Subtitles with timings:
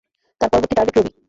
[0.41, 1.11] তার পরবর্তী টার্গেট রবি।